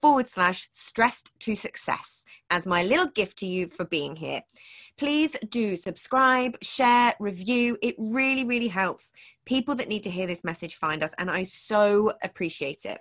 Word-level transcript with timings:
forward 0.00 0.26
slash 0.26 0.68
stressed 0.70 1.32
to 1.40 1.54
success 1.54 2.24
as 2.50 2.66
my 2.66 2.82
little 2.82 3.06
gift 3.06 3.38
to 3.38 3.46
you 3.46 3.66
for 3.66 3.84
being 3.84 4.16
here. 4.16 4.42
Please 4.96 5.36
do 5.48 5.76
subscribe, 5.76 6.56
share, 6.62 7.14
review. 7.20 7.78
It 7.82 7.94
really, 7.98 8.44
really 8.44 8.68
helps 8.68 9.12
people 9.44 9.74
that 9.76 9.88
need 9.88 10.02
to 10.02 10.10
hear 10.10 10.26
this 10.26 10.44
message 10.44 10.76
find 10.76 11.02
us, 11.02 11.12
and 11.18 11.30
I 11.30 11.44
so 11.44 12.12
appreciate 12.22 12.84
it. 12.84 13.00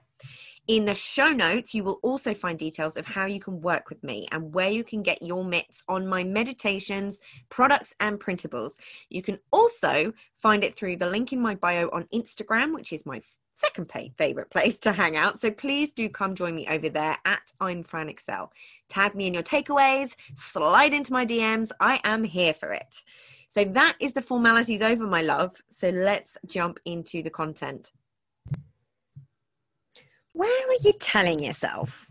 In 0.68 0.86
the 0.86 0.94
show 0.94 1.32
notes, 1.32 1.74
you 1.74 1.84
will 1.84 2.00
also 2.04 2.34
find 2.34 2.60
details 2.60 2.96
of 2.96 3.06
how 3.06 3.26
you 3.26 3.40
can 3.40 3.60
work 3.60 3.90
with 3.90 4.04
me 4.04 4.28
and 4.32 4.54
where 4.54 4.70
you 4.70 4.84
can 4.84 5.02
get 5.02 5.22
your 5.22 5.44
mitts 5.44 5.82
on 5.88 6.08
my 6.08 6.24
meditations, 6.24 7.20
products, 7.50 7.94
and 8.00 8.20
printables. 8.20 8.74
You 9.10 9.24
can 9.24 9.40
also 9.52 10.14
find 10.36 10.64
it 10.64 10.76
through 10.76 10.98
the 10.98 11.10
link 11.10 11.34
in 11.34 11.42
my 11.42 11.56
bio 11.56 11.90
on 11.92 12.04
Instagram, 12.14 12.76
which 12.76 12.94
is 12.94 13.06
my 13.06 13.22
second 13.52 13.92
favorite 14.18 14.50
place 14.52 14.80
to 14.80 14.92
hang 14.92 15.18
out. 15.18 15.40
So 15.40 15.52
please 15.52 15.92
do 15.92 16.08
come 16.08 16.36
join 16.36 16.56
me 16.56 16.68
over 16.68 16.88
there 16.88 17.18
at 17.26 17.52
I'm 17.60 17.84
Fran 17.84 18.08
Excell. 18.08 18.52
Tag 18.90 19.16
me 19.16 19.28
in 19.28 19.34
your 19.34 19.44
takeaways, 19.44 20.16
slide 20.36 20.94
into 20.94 21.12
my 21.12 21.26
DMs. 21.26 21.72
I 21.80 22.00
am 22.04 22.24
here 22.24 22.54
for 22.54 22.72
it. 22.74 23.04
So 23.50 23.66
that 23.66 23.96
is 24.00 24.14
the 24.14 24.22
formalities 24.22 24.82
over, 24.82 25.06
my 25.06 25.24
love. 25.24 25.60
So 25.70 25.90
let's 25.90 26.38
jump 26.46 26.80
into 26.86 27.24
the 27.24 27.32
content. 27.32 27.92
Where 30.34 30.68
are 30.70 30.78
you 30.84 30.94
telling 31.00 31.40
yourself 31.40 32.10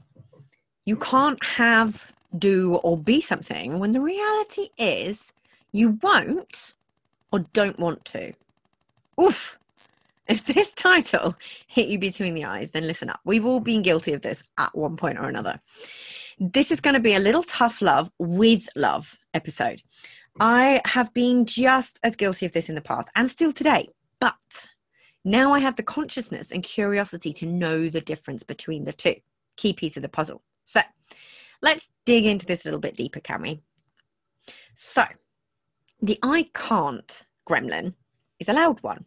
you 0.85 0.97
can't 0.97 1.43
have, 1.45 2.13
do, 2.37 2.75
or 2.77 2.97
be 2.97 3.21
something 3.21 3.79
when 3.79 3.93
the 3.93 4.01
reality 4.01 4.71
is 4.79 5.33
you 5.73 5.99
won't 6.03 6.75
or 7.33 7.41
don't 7.53 7.79
want 7.79 8.05
to? 8.07 8.33
Oof, 9.21 9.59
if 10.29 10.45
this 10.45 10.75
title 10.75 11.37
hit 11.67 11.89
you 11.89 11.99
between 11.99 12.35
the 12.35 12.45
eyes, 12.45 12.71
then 12.71 12.87
listen 12.87 13.09
up. 13.09 13.21
We've 13.25 13.47
all 13.47 13.61
been 13.61 13.83
guilty 13.83 14.13
of 14.13 14.23
this 14.23 14.43
at 14.59 14.77
one 14.77 14.97
point 14.97 15.19
or 15.19 15.29
another. 15.29 15.61
This 16.39 16.71
is 16.71 16.81
going 16.81 16.95
to 16.95 17.01
be 17.01 17.15
a 17.15 17.19
little 17.19 17.43
tough 17.43 17.81
love 17.81 18.11
with 18.19 18.69
love 18.77 19.17
episode. 19.35 19.83
I 20.39 20.81
have 20.85 21.13
been 21.15 21.47
just 21.47 21.99
as 22.03 22.15
guilty 22.15 22.47
of 22.47 22.53
this 22.53 22.69
in 22.69 22.75
the 22.75 22.81
past 22.81 23.09
and 23.17 23.31
still 23.31 23.53
today, 23.53 23.89
but 24.21 24.35
now 25.29 25.53
I 25.53 25.61
have 25.61 25.77
the 25.77 25.83
consciousness 25.83 26.51
and 26.51 26.63
curiosity 26.63 27.33
to 27.35 27.47
know 27.47 27.89
the 27.89 28.01
difference 28.01 28.43
between 28.43 28.85
the 28.85 28.93
two. 28.93 29.17
Key 29.57 29.73
piece 29.73 29.97
of 29.97 30.03
the 30.03 30.09
puzzle. 30.09 30.43
So 30.65 30.81
let's 31.63 31.91
dig 32.05 32.25
into 32.25 32.47
this 32.47 32.65
a 32.65 32.69
little 32.69 32.81
bit 32.81 32.97
deeper, 32.97 33.21
can 33.21 33.43
we? 33.43 33.61
So, 34.75 35.05
the 36.01 36.19
I 36.23 36.49
can't 36.55 37.25
gremlin 37.49 37.95
is 38.39 38.49
a 38.49 38.53
loud 38.53 38.83
one. 38.83 39.05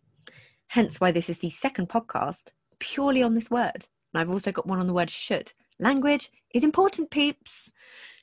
Hence 0.67 0.99
why 0.99 1.11
this 1.11 1.29
is 1.29 1.39
the 1.39 1.49
second 1.49 1.89
podcast 1.89 2.51
purely 2.79 3.23
on 3.23 3.33
this 3.33 3.49
word. 3.49 3.87
And 4.13 4.21
I've 4.21 4.29
also 4.29 4.51
got 4.51 4.67
one 4.67 4.79
on 4.79 4.87
the 4.87 4.93
word 4.93 5.09
should. 5.09 5.53
Language 5.79 6.29
is 6.53 6.63
important, 6.63 7.09
peeps. 7.09 7.71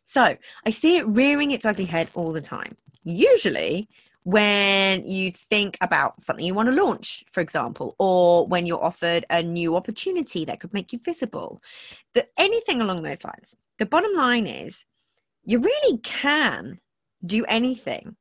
So 0.03 0.37
I 0.65 0.71
see 0.71 0.99
it 0.99 1.06
rearing 1.06 1.50
its 1.50 1.65
ugly 1.65 1.87
head 1.87 2.09
all 2.15 2.33
the 2.33 2.41
time. 2.41 2.77
Usually, 3.05 3.89
when 4.28 5.09
you 5.09 5.33
think 5.33 5.78
about 5.81 6.21
something 6.21 6.44
you 6.44 6.53
want 6.53 6.69
to 6.69 6.84
launch, 6.84 7.25
for 7.31 7.41
example, 7.41 7.97
or 7.99 8.47
when 8.47 8.66
you're 8.66 8.84
offered 8.84 9.25
a 9.31 9.43
new 9.43 9.75
opportunity 9.75 10.44
that 10.44 10.61
could 10.61 10.75
make 10.75 10.93
you 10.93 10.99
visible, 10.99 11.62
that 12.12 12.28
anything 12.37 12.83
along 12.83 13.03
those 13.03 13.25
lines. 13.25 13.55
The 13.78 13.87
bottom 13.87 14.15
line 14.15 14.47
is 14.47 14.84
you 15.44 15.61
really 15.61 15.97
can 16.03 16.78
do 17.25 17.47
anything 17.47 18.17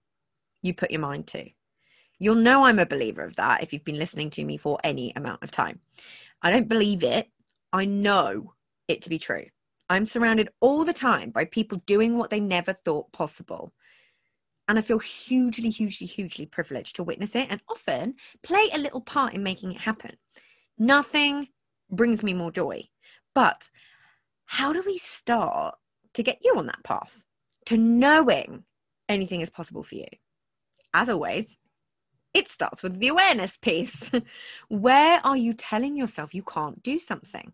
you 0.61 0.73
put 0.73 0.91
your 0.91 1.01
mind 1.01 1.27
to. 1.27 1.49
You'll 2.19 2.35
know 2.35 2.63
I'm 2.63 2.79
a 2.79 2.85
believer 2.85 3.23
of 3.23 3.35
that 3.35 3.61
if 3.61 3.73
you've 3.73 3.83
been 3.83 3.99
listening 3.99 4.29
to 4.29 4.45
me 4.45 4.55
for 4.55 4.79
any 4.85 5.11
amount 5.17 5.43
of 5.43 5.51
time. 5.51 5.81
I 6.41 6.51
don't 6.51 6.69
believe 6.69 7.03
it, 7.03 7.27
I 7.73 7.83
know 7.83 8.53
it 8.87 9.01
to 9.01 9.09
be 9.09 9.19
true. 9.19 9.47
I'm 9.89 10.05
surrounded 10.05 10.47
all 10.61 10.85
the 10.85 10.93
time 10.93 11.31
by 11.31 11.43
people 11.43 11.81
doing 11.85 12.17
what 12.17 12.29
they 12.29 12.39
never 12.39 12.71
thought 12.71 13.11
possible. 13.11 13.73
And 14.67 14.77
I 14.77 14.81
feel 14.81 14.99
hugely, 14.99 15.69
hugely, 15.69 16.07
hugely 16.07 16.45
privileged 16.45 16.97
to 16.97 17.03
witness 17.03 17.35
it 17.35 17.47
and 17.49 17.61
often 17.69 18.15
play 18.43 18.69
a 18.73 18.77
little 18.77 19.01
part 19.01 19.33
in 19.33 19.43
making 19.43 19.71
it 19.71 19.79
happen. 19.79 20.17
Nothing 20.77 21.47
brings 21.89 22.21
me 22.21 22.33
more 22.33 22.51
joy. 22.51 22.83
But 23.33 23.69
how 24.45 24.73
do 24.73 24.83
we 24.85 24.97
start 24.97 25.75
to 26.13 26.23
get 26.23 26.39
you 26.43 26.55
on 26.57 26.65
that 26.65 26.83
path 26.83 27.21
to 27.65 27.77
knowing 27.77 28.63
anything 29.07 29.41
is 29.41 29.49
possible 29.49 29.83
for 29.83 29.95
you? 29.95 30.07
As 30.93 31.09
always, 31.09 31.57
it 32.33 32.47
starts 32.47 32.83
with 32.83 32.99
the 32.99 33.07
awareness 33.07 33.57
piece. 33.57 34.11
Where 34.69 35.21
are 35.25 35.37
you 35.37 35.53
telling 35.53 35.95
yourself 35.95 36.33
you 36.33 36.43
can't 36.43 36.81
do 36.83 36.99
something? 36.99 37.53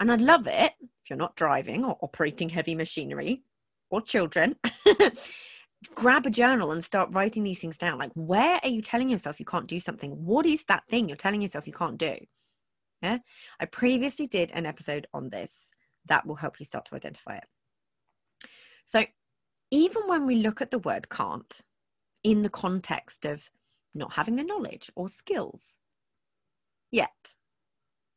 And 0.00 0.10
I'd 0.10 0.20
love 0.20 0.46
it 0.46 0.72
if 0.80 1.10
you're 1.10 1.16
not 1.16 1.36
driving 1.36 1.84
or 1.84 1.96
operating 2.02 2.48
heavy 2.48 2.74
machinery 2.74 3.42
or 3.90 4.00
children. 4.00 4.56
grab 5.94 6.26
a 6.26 6.30
journal 6.30 6.72
and 6.72 6.84
start 6.84 7.10
writing 7.12 7.42
these 7.42 7.60
things 7.60 7.78
down. 7.78 7.98
Like, 7.98 8.12
where 8.14 8.60
are 8.62 8.68
you 8.68 8.82
telling 8.82 9.08
yourself 9.08 9.40
you 9.40 9.46
can't 9.46 9.66
do 9.66 9.80
something? 9.80 10.10
What 10.24 10.46
is 10.46 10.64
that 10.64 10.86
thing 10.88 11.08
you're 11.08 11.16
telling 11.16 11.42
yourself 11.42 11.66
you 11.66 11.72
can't 11.72 11.98
do? 11.98 12.16
Yeah. 13.02 13.18
I 13.58 13.66
previously 13.66 14.26
did 14.26 14.50
an 14.52 14.66
episode 14.66 15.06
on 15.12 15.30
this 15.30 15.70
that 16.06 16.26
will 16.26 16.36
help 16.36 16.60
you 16.60 16.66
start 16.66 16.86
to 16.86 16.94
identify 16.94 17.36
it. 17.36 17.44
So, 18.84 19.04
even 19.70 20.02
when 20.06 20.26
we 20.26 20.36
look 20.36 20.60
at 20.60 20.70
the 20.70 20.78
word 20.78 21.08
can't 21.08 21.62
in 22.22 22.42
the 22.42 22.50
context 22.50 23.24
of 23.24 23.50
not 23.94 24.12
having 24.14 24.36
the 24.36 24.44
knowledge 24.44 24.90
or 24.94 25.08
skills. 25.08 25.76
Yet, 26.90 27.34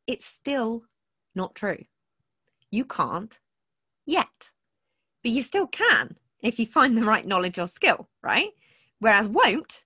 it's 0.06 0.26
still 0.26 0.84
not 1.34 1.54
true. 1.54 1.84
You 2.70 2.84
can't 2.84 3.38
yet, 4.06 4.52
but 5.22 5.32
you 5.32 5.42
still 5.42 5.66
can 5.66 6.16
if 6.46 6.58
you 6.58 6.66
find 6.66 6.96
the 6.96 7.02
right 7.02 7.26
knowledge 7.26 7.58
or 7.58 7.66
skill, 7.66 8.08
right? 8.22 8.50
Whereas 9.00 9.26
won't 9.28 9.84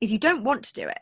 is 0.00 0.10
you 0.10 0.18
don't 0.18 0.42
want 0.42 0.64
to 0.64 0.72
do 0.72 0.88
it. 0.88 0.98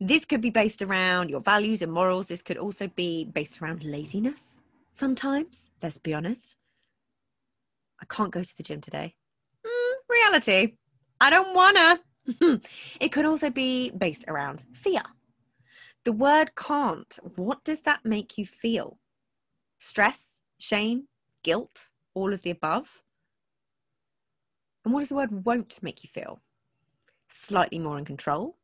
This 0.00 0.24
could 0.24 0.40
be 0.40 0.50
based 0.50 0.82
around 0.82 1.30
your 1.30 1.40
values 1.40 1.82
and 1.82 1.92
morals. 1.92 2.28
This 2.28 2.42
could 2.42 2.56
also 2.56 2.88
be 2.88 3.24
based 3.24 3.60
around 3.60 3.84
laziness 3.84 4.62
sometimes. 4.90 5.68
Let's 5.82 5.98
be 5.98 6.14
honest. 6.14 6.56
I 8.00 8.06
can't 8.06 8.32
go 8.32 8.42
to 8.42 8.56
the 8.56 8.62
gym 8.62 8.80
today. 8.80 9.14
Mm, 9.66 9.94
reality. 10.08 10.76
I 11.20 11.30
don't 11.30 11.54
wanna. 11.54 12.00
it 13.00 13.12
could 13.12 13.24
also 13.24 13.50
be 13.50 13.90
based 13.90 14.24
around 14.28 14.62
fear. 14.72 15.02
The 16.04 16.12
word 16.12 16.54
can't, 16.54 17.18
what 17.36 17.64
does 17.64 17.80
that 17.80 18.04
make 18.04 18.38
you 18.38 18.46
feel? 18.46 18.98
Stress, 19.78 20.40
shame, 20.58 21.08
guilt, 21.42 21.88
all 22.14 22.32
of 22.32 22.42
the 22.42 22.50
above? 22.50 23.02
And 24.86 24.94
what 24.94 25.00
does 25.00 25.08
the 25.08 25.16
word 25.16 25.44
won't 25.44 25.82
make 25.82 26.04
you 26.04 26.08
feel? 26.08 26.40
Slightly 27.28 27.80
more 27.80 27.98
in 27.98 28.04
control, 28.04 28.56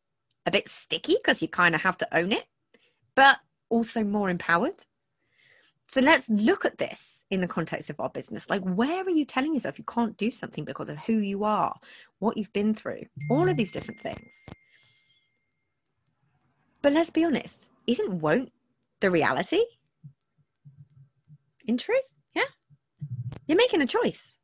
a 0.47 0.53
bit 0.53 0.69
sticky 0.69 1.17
because 1.17 1.43
you 1.43 1.49
kind 1.49 1.75
of 1.75 1.81
have 1.81 1.99
to 1.99 2.17
own 2.17 2.31
it, 2.31 2.45
but 3.17 3.39
also 3.71 4.05
more 4.05 4.31
empowered. 4.31 4.85
So 5.89 6.01
let's 6.01 6.31
look 6.31 6.65
at 6.65 6.79
this 6.79 7.25
in 7.33 7.41
the 7.41 7.49
context 7.49 7.91
of 7.91 7.99
our 7.99 8.09
business. 8.09 8.49
Like, 8.49 8.63
where 8.63 9.03
are 9.03 9.11
you 9.11 9.25
telling 9.25 9.53
yourself 9.53 9.79
you 9.79 9.85
can't 9.85 10.17
do 10.17 10.31
something 10.31 10.65
because 10.65 10.89
of 10.89 10.97
who 10.99 11.15
you 11.15 11.43
are, 11.43 11.75
what 12.21 12.37
you've 12.37 12.53
been 12.53 12.73
through, 12.73 13.03
all 13.29 13.49
of 13.49 13.57
these 13.57 13.73
different 13.73 14.01
things? 14.01 14.47
But 16.83 16.93
let's 16.93 17.11
be 17.11 17.25
honest, 17.25 17.73
isn't 17.89 18.21
won't 18.21 18.53
the 19.01 19.11
reality? 19.11 19.65
In 21.67 21.77
truth, 21.77 22.15
yeah. 22.33 22.45
You're 23.49 23.59
making 23.59 23.83
a 23.83 23.87
choice. 23.87 24.39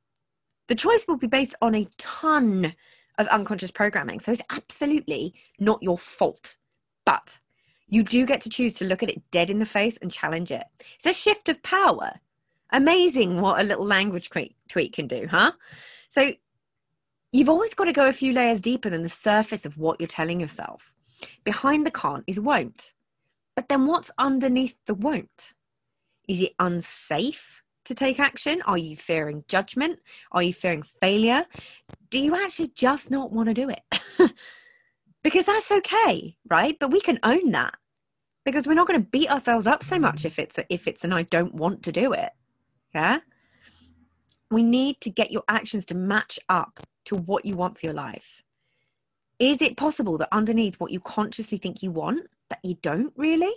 The 0.68 0.74
choice 0.74 1.06
will 1.08 1.16
be 1.16 1.26
based 1.26 1.54
on 1.60 1.74
a 1.74 1.88
ton 1.98 2.74
of 3.18 3.26
unconscious 3.28 3.70
programming. 3.70 4.20
So 4.20 4.32
it's 4.32 4.42
absolutely 4.50 5.34
not 5.58 5.82
your 5.82 5.98
fault. 5.98 6.56
But 7.04 7.38
you 7.88 8.02
do 8.02 8.24
get 8.26 8.40
to 8.42 8.50
choose 8.50 8.74
to 8.74 8.84
look 8.84 9.02
at 9.02 9.10
it 9.10 9.30
dead 9.30 9.50
in 9.50 9.58
the 9.58 9.66
face 9.66 9.98
and 10.00 10.12
challenge 10.12 10.52
it. 10.52 10.64
It's 10.96 11.06
a 11.06 11.12
shift 11.12 11.48
of 11.48 11.62
power, 11.62 12.20
Amazing 12.70 13.40
what 13.40 13.60
a 13.60 13.64
little 13.64 13.84
language 13.84 14.30
tweak 14.68 14.92
can 14.92 15.06
do, 15.06 15.26
huh? 15.30 15.52
So 16.10 16.32
you've 17.32 17.48
always 17.48 17.74
got 17.74 17.84
to 17.84 17.92
go 17.92 18.08
a 18.08 18.12
few 18.12 18.32
layers 18.32 18.60
deeper 18.60 18.90
than 18.90 19.02
the 19.02 19.08
surface 19.08 19.64
of 19.64 19.78
what 19.78 20.00
you're 20.00 20.06
telling 20.06 20.40
yourself. 20.40 20.92
Behind 21.44 21.86
the 21.86 21.90
can't 21.90 22.24
is 22.26 22.38
won't. 22.38 22.92
But 23.56 23.68
then 23.68 23.86
what's 23.86 24.10
underneath 24.18 24.76
the 24.86 24.94
won't? 24.94 25.54
Is 26.28 26.40
it 26.40 26.52
unsafe 26.58 27.62
to 27.88 27.94
take 27.94 28.20
action? 28.20 28.62
Are 28.62 28.78
you 28.78 28.96
fearing 28.96 29.44
judgment? 29.48 29.98
Are 30.32 30.42
you 30.42 30.52
fearing 30.52 30.82
failure? 30.82 31.44
Do 32.10 32.18
you 32.18 32.34
actually 32.34 32.68
just 32.68 33.10
not 33.10 33.32
want 33.32 33.48
to 33.48 33.54
do 33.54 33.68
it? 33.68 33.82
because 35.22 35.46
that's 35.46 35.70
okay, 35.70 36.36
right? 36.48 36.76
But 36.78 36.90
we 36.90 37.00
can 37.00 37.18
own 37.22 37.50
that 37.52 37.74
because 38.44 38.66
we're 38.66 38.74
not 38.74 38.86
going 38.86 39.00
to 39.00 39.08
beat 39.10 39.30
ourselves 39.30 39.66
up 39.66 39.82
so 39.84 39.98
much 39.98 40.24
if 40.24 40.38
it's 40.38 40.56
a, 40.58 40.64
if 40.72 40.86
it's 40.86 41.04
an 41.04 41.12
I 41.12 41.24
don't 41.24 41.54
want 41.54 41.82
to 41.82 41.92
do 41.92 42.12
it. 42.12 42.30
Yeah? 42.94 43.18
We 44.50 44.62
need 44.62 45.00
to 45.02 45.10
get 45.10 45.30
your 45.30 45.44
actions 45.48 45.84
to 45.86 45.94
match 45.94 46.38
up 46.48 46.80
to 47.06 47.16
what 47.16 47.44
you 47.44 47.56
want 47.56 47.78
for 47.78 47.86
your 47.86 47.94
life. 47.94 48.42
Is 49.38 49.62
it 49.62 49.76
possible 49.76 50.18
that 50.18 50.28
underneath 50.32 50.80
what 50.80 50.92
you 50.92 51.00
consciously 51.00 51.58
think 51.58 51.82
you 51.82 51.90
want, 51.90 52.26
that 52.48 52.60
you 52.62 52.76
don't 52.82 53.12
really? 53.16 53.54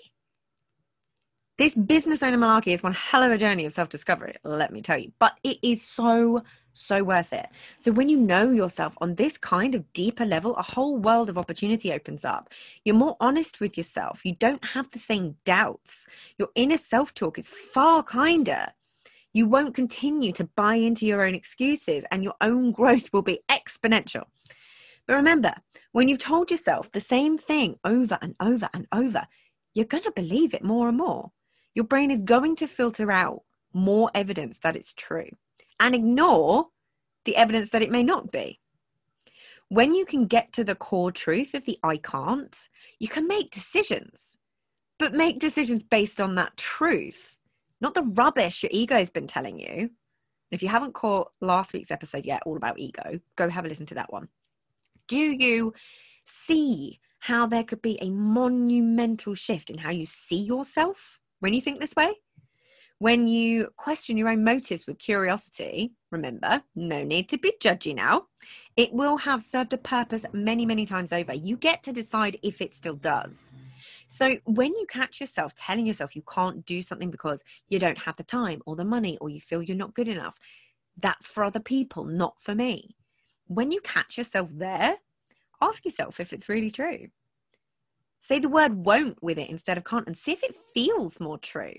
This 1.61 1.75
business 1.75 2.23
owner 2.23 2.39
malarkey 2.39 2.73
is 2.73 2.81
one 2.81 2.95
hell 2.95 3.21
of 3.21 3.31
a 3.31 3.37
journey 3.37 3.65
of 3.65 3.73
self 3.73 3.87
discovery, 3.87 4.33
let 4.43 4.73
me 4.73 4.81
tell 4.81 4.97
you, 4.97 5.11
but 5.19 5.37
it 5.43 5.59
is 5.61 5.83
so, 5.83 6.41
so 6.73 7.03
worth 7.03 7.31
it. 7.33 7.49
So, 7.77 7.91
when 7.91 8.09
you 8.09 8.17
know 8.17 8.49
yourself 8.49 8.97
on 8.99 9.13
this 9.13 9.37
kind 9.37 9.75
of 9.75 9.93
deeper 9.93 10.25
level, 10.25 10.55
a 10.55 10.63
whole 10.63 10.97
world 10.97 11.29
of 11.29 11.37
opportunity 11.37 11.93
opens 11.93 12.25
up. 12.25 12.49
You're 12.83 12.95
more 12.95 13.15
honest 13.19 13.59
with 13.59 13.77
yourself. 13.77 14.25
You 14.25 14.33
don't 14.33 14.65
have 14.69 14.89
the 14.89 14.97
same 14.97 15.35
doubts. 15.45 16.07
Your 16.39 16.47
inner 16.55 16.79
self 16.79 17.13
talk 17.13 17.37
is 17.37 17.47
far 17.47 18.01
kinder. 18.01 18.69
You 19.31 19.45
won't 19.45 19.75
continue 19.75 20.31
to 20.31 20.45
buy 20.55 20.77
into 20.77 21.05
your 21.05 21.21
own 21.21 21.35
excuses, 21.35 22.03
and 22.09 22.23
your 22.23 22.37
own 22.41 22.71
growth 22.79 23.13
will 23.13 23.21
be 23.21 23.41
exponential. 23.51 24.23
But 25.05 25.13
remember, 25.13 25.53
when 25.91 26.07
you've 26.07 26.17
told 26.17 26.49
yourself 26.49 26.91
the 26.91 27.01
same 27.01 27.37
thing 27.37 27.77
over 27.85 28.17
and 28.19 28.33
over 28.39 28.67
and 28.73 28.87
over, 28.91 29.27
you're 29.75 29.85
going 29.85 30.05
to 30.05 30.11
believe 30.11 30.55
it 30.55 30.63
more 30.63 30.87
and 30.87 30.97
more 30.97 31.29
your 31.73 31.85
brain 31.85 32.11
is 32.11 32.21
going 32.21 32.55
to 32.57 32.67
filter 32.67 33.11
out 33.11 33.43
more 33.73 34.11
evidence 34.13 34.59
that 34.59 34.75
it's 34.75 34.93
true 34.93 35.29
and 35.79 35.95
ignore 35.95 36.67
the 37.25 37.35
evidence 37.35 37.69
that 37.69 37.81
it 37.81 37.91
may 37.91 38.03
not 38.03 38.31
be. 38.31 38.59
When 39.69 39.93
you 39.93 40.05
can 40.05 40.25
get 40.25 40.51
to 40.53 40.63
the 40.63 40.75
core 40.75 41.11
truth 41.11 41.53
of 41.53 41.65
the 41.65 41.79
I 41.81 41.97
can't, 41.97 42.57
you 42.99 43.07
can 43.07 43.27
make 43.27 43.51
decisions, 43.51 44.37
but 44.99 45.13
make 45.13 45.39
decisions 45.39 45.83
based 45.83 46.19
on 46.19 46.35
that 46.35 46.57
truth, 46.57 47.37
not 47.79 47.93
the 47.93 48.03
rubbish 48.03 48.63
your 48.63 48.69
ego 48.73 48.95
has 48.95 49.09
been 49.09 49.27
telling 49.27 49.59
you. 49.59 49.91
If 50.51 50.61
you 50.61 50.67
haven't 50.67 50.93
caught 50.93 51.31
last 51.39 51.71
week's 51.71 51.91
episode 51.91 52.25
yet, 52.25 52.43
all 52.45 52.57
about 52.57 52.79
ego, 52.79 53.21
go 53.37 53.47
have 53.47 53.63
a 53.63 53.69
listen 53.69 53.85
to 53.85 53.95
that 53.95 54.11
one. 54.11 54.27
Do 55.07 55.17
you 55.17 55.73
see 56.25 56.99
how 57.19 57.45
there 57.45 57.63
could 57.63 57.81
be 57.81 57.97
a 58.01 58.09
monumental 58.09 59.35
shift 59.35 59.69
in 59.69 59.77
how 59.77 59.91
you 59.91 60.05
see 60.05 60.43
yourself? 60.43 61.20
When 61.41 61.53
you 61.53 61.59
think 61.59 61.81
this 61.81 61.95
way. 61.95 62.13
When 62.99 63.27
you 63.27 63.69
question 63.77 64.15
your 64.15 64.29
own 64.29 64.43
motives 64.43 64.85
with 64.85 64.99
curiosity, 64.99 65.93
remember, 66.11 66.61
no 66.75 67.03
need 67.03 67.29
to 67.29 67.37
be 67.39 67.51
judgy 67.59 67.95
now. 67.95 68.27
It 68.77 68.93
will 68.93 69.17
have 69.17 69.41
served 69.41 69.73
a 69.73 69.77
purpose 69.77 70.23
many, 70.33 70.67
many 70.67 70.85
times 70.85 71.11
over. 71.11 71.33
You 71.33 71.57
get 71.57 71.81
to 71.83 71.91
decide 71.91 72.37
if 72.43 72.61
it 72.61 72.75
still 72.75 72.93
does. 72.93 73.51
So 74.05 74.37
when 74.45 74.75
you 74.75 74.85
catch 74.87 75.19
yourself 75.19 75.55
telling 75.55 75.87
yourself 75.87 76.15
you 76.15 76.21
can't 76.31 76.63
do 76.63 76.83
something 76.83 77.09
because 77.09 77.43
you 77.69 77.79
don't 77.79 77.97
have 77.97 78.17
the 78.17 78.23
time 78.23 78.61
or 78.67 78.75
the 78.75 78.85
money 78.85 79.17
or 79.19 79.29
you 79.29 79.41
feel 79.41 79.63
you're 79.63 79.75
not 79.75 79.95
good 79.95 80.07
enough, 80.07 80.35
that's 80.95 81.25
for 81.25 81.43
other 81.43 81.59
people, 81.59 82.03
not 82.05 82.35
for 82.39 82.53
me. 82.53 82.95
When 83.47 83.71
you 83.71 83.81
catch 83.81 84.15
yourself 84.15 84.49
there, 84.53 84.97
ask 85.59 85.85
yourself 85.85 86.19
if 86.19 86.33
it's 86.33 86.49
really 86.49 86.69
true. 86.69 87.07
Say 88.21 88.37
the 88.37 88.49
word 88.49 88.85
won't 88.85 89.21
with 89.21 89.39
it 89.39 89.49
instead 89.49 89.77
of 89.77 89.83
can't 89.83 90.05
and 90.07 90.15
see 90.15 90.31
if 90.31 90.43
it 90.43 90.55
feels 90.73 91.19
more 91.19 91.39
true. 91.39 91.73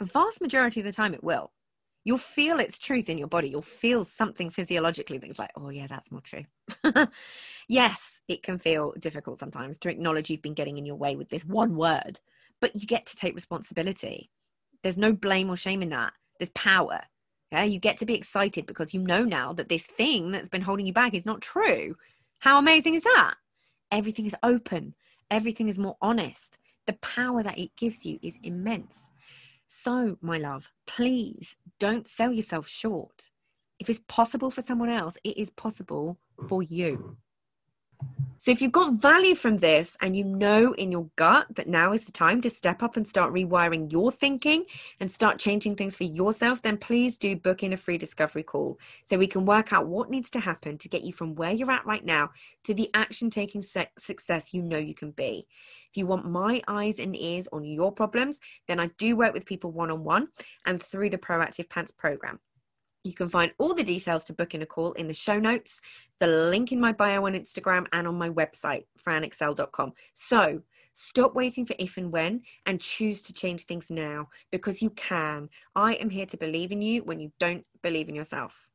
A 0.00 0.04
vast 0.04 0.40
majority 0.40 0.80
of 0.80 0.86
the 0.86 0.92
time, 0.92 1.14
it 1.14 1.22
will. 1.22 1.52
You'll 2.02 2.18
feel 2.18 2.58
its 2.58 2.78
truth 2.78 3.08
in 3.08 3.18
your 3.18 3.28
body. 3.28 3.50
You'll 3.50 3.62
feel 3.62 4.02
something 4.04 4.50
physiologically 4.50 5.18
that's 5.18 5.38
like, 5.38 5.52
oh, 5.56 5.68
yeah, 5.68 5.86
that's 5.86 6.10
more 6.10 6.22
true. 6.22 6.44
yes, 7.68 8.20
it 8.26 8.42
can 8.42 8.58
feel 8.58 8.94
difficult 8.98 9.38
sometimes 9.38 9.78
to 9.78 9.90
acknowledge 9.90 10.28
you've 10.28 10.42
been 10.42 10.54
getting 10.54 10.76
in 10.76 10.86
your 10.86 10.96
way 10.96 11.14
with 11.14 11.28
this 11.28 11.44
one 11.44 11.76
word, 11.76 12.18
but 12.60 12.74
you 12.74 12.86
get 12.86 13.06
to 13.06 13.16
take 13.16 13.34
responsibility. 13.34 14.30
There's 14.82 14.98
no 14.98 15.12
blame 15.12 15.50
or 15.50 15.56
shame 15.56 15.82
in 15.82 15.90
that. 15.90 16.14
There's 16.38 16.50
power. 16.50 17.00
Yeah, 17.52 17.64
you 17.64 17.78
get 17.78 17.98
to 17.98 18.06
be 18.06 18.14
excited 18.14 18.66
because 18.66 18.94
you 18.94 19.00
know 19.00 19.22
now 19.22 19.52
that 19.52 19.68
this 19.68 19.84
thing 19.84 20.32
that's 20.32 20.48
been 20.48 20.62
holding 20.62 20.86
you 20.86 20.92
back 20.92 21.14
is 21.14 21.26
not 21.26 21.42
true. 21.42 21.94
How 22.40 22.58
amazing 22.58 22.94
is 22.94 23.02
that? 23.02 23.34
Everything 23.92 24.26
is 24.26 24.34
open 24.42 24.94
everything 25.30 25.68
is 25.68 25.78
more 25.78 25.96
honest. 26.00 26.58
The 26.86 26.94
power 26.94 27.42
that 27.42 27.58
it 27.58 27.76
gives 27.76 28.04
you 28.04 28.18
is 28.22 28.38
immense. 28.42 29.10
So, 29.66 30.18
my 30.20 30.38
love, 30.38 30.68
please 30.86 31.56
don't 31.78 32.08
sell 32.08 32.32
yourself 32.32 32.66
short. 32.66 33.30
If 33.78 33.88
it's 33.88 34.00
possible 34.08 34.50
for 34.50 34.62
someone 34.62 34.90
else, 34.90 35.16
it 35.24 35.36
is 35.38 35.50
possible 35.50 36.18
for 36.48 36.62
you. 36.62 37.16
So 38.42 38.50
if 38.50 38.62
you've 38.62 38.72
got 38.72 38.94
value 38.94 39.34
from 39.34 39.58
this 39.58 39.98
and 40.00 40.16
you 40.16 40.24
know 40.24 40.72
in 40.72 40.90
your 40.90 41.10
gut 41.16 41.46
that 41.56 41.68
now 41.68 41.92
is 41.92 42.06
the 42.06 42.12
time 42.12 42.40
to 42.40 42.48
step 42.48 42.82
up 42.82 42.96
and 42.96 43.06
start 43.06 43.34
rewiring 43.34 43.92
your 43.92 44.10
thinking 44.10 44.64
and 44.98 45.10
start 45.10 45.38
changing 45.38 45.76
things 45.76 45.94
for 45.94 46.04
yourself, 46.04 46.62
then 46.62 46.78
please 46.78 47.18
do 47.18 47.36
book 47.36 47.62
in 47.62 47.74
a 47.74 47.76
free 47.76 47.98
discovery 47.98 48.42
call 48.42 48.78
so 49.04 49.18
we 49.18 49.26
can 49.26 49.44
work 49.44 49.74
out 49.74 49.88
what 49.88 50.08
needs 50.08 50.30
to 50.30 50.40
happen 50.40 50.78
to 50.78 50.88
get 50.88 51.04
you 51.04 51.12
from 51.12 51.34
where 51.34 51.52
you're 51.52 51.70
at 51.70 51.84
right 51.84 52.02
now 52.02 52.30
to 52.64 52.72
the 52.72 52.88
action 52.94 53.28
taking 53.28 53.60
success 53.60 54.54
you 54.54 54.62
know 54.62 54.78
you 54.78 54.94
can 54.94 55.10
be. 55.10 55.46
If 55.90 55.98
you 55.98 56.06
want 56.06 56.24
my 56.24 56.62
eyes 56.66 56.98
and 56.98 57.14
ears 57.14 57.46
on 57.52 57.62
your 57.62 57.92
problems, 57.92 58.40
then 58.66 58.80
I 58.80 58.86
do 58.96 59.16
work 59.16 59.34
with 59.34 59.44
people 59.44 59.70
one 59.70 59.90
on 59.90 60.02
one 60.02 60.28
and 60.64 60.82
through 60.82 61.10
the 61.10 61.18
Proactive 61.18 61.68
Pants 61.68 61.90
program. 61.90 62.40
You 63.02 63.14
can 63.14 63.28
find 63.28 63.52
all 63.58 63.74
the 63.74 63.84
details 63.84 64.24
to 64.24 64.32
book 64.32 64.54
in 64.54 64.62
a 64.62 64.66
call 64.66 64.92
in 64.92 65.08
the 65.08 65.14
show 65.14 65.38
notes, 65.38 65.80
the 66.18 66.26
link 66.26 66.72
in 66.72 66.80
my 66.80 66.92
bio 66.92 67.26
on 67.26 67.32
Instagram, 67.32 67.86
and 67.92 68.06
on 68.06 68.16
my 68.16 68.28
website, 68.28 68.84
franexcell.com. 69.02 69.92
So 70.14 70.60
stop 70.92 71.34
waiting 71.34 71.64
for 71.64 71.74
if 71.78 71.96
and 71.96 72.12
when 72.12 72.42
and 72.66 72.80
choose 72.80 73.22
to 73.22 73.32
change 73.32 73.64
things 73.64 73.86
now 73.90 74.28
because 74.52 74.82
you 74.82 74.90
can. 74.90 75.48
I 75.74 75.94
am 75.94 76.10
here 76.10 76.26
to 76.26 76.36
believe 76.36 76.72
in 76.72 76.82
you 76.82 77.02
when 77.04 77.20
you 77.20 77.32
don't 77.40 77.66
believe 77.82 78.08
in 78.08 78.14
yourself. 78.14 78.68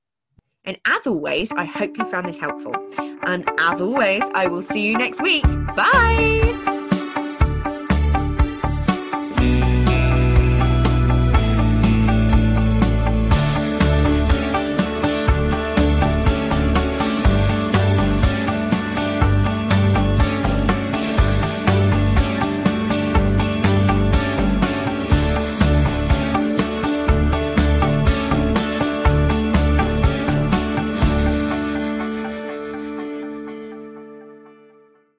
And 0.66 0.78
as 0.88 1.06
always, 1.06 1.52
I 1.52 1.66
hope 1.66 1.98
you 1.98 2.06
found 2.06 2.28
this 2.28 2.40
helpful. 2.40 2.76
And 2.98 3.48
as 3.60 3.80
always, 3.80 4.24
I 4.34 4.48
will 4.48 4.64
see 4.64 4.82
you 4.82 4.98
next 4.98 5.22
week. 5.22 5.44
Bye. 5.44 6.65